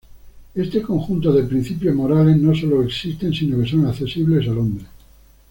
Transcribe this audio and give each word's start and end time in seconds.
Este 0.55 0.81
conjunto 0.81 1.31
de 1.31 1.43
principios 1.43 1.93
morales 1.93 2.35
no 2.37 2.55
solo 2.55 2.81
existen, 2.81 3.31
sino 3.35 3.61
que 3.61 3.69
son 3.69 3.85
accesibles 3.85 4.47
al 4.49 4.57
hombre. 4.57 4.85